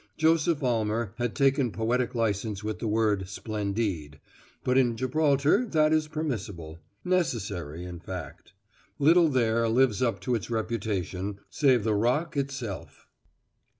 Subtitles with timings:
[0.17, 4.19] Joseph Almer had taken poetic license with the word "splendide";
[4.63, 8.53] but in Gibraltar that is permissible; necessary, in fact.
[8.97, 13.05] Little there lives up to its reputation save the Rock itself.